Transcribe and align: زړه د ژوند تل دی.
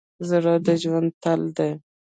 زړه 0.29 0.53
د 0.65 0.67
ژوند 0.81 1.09
تل 1.23 1.41
دی. 1.57 1.71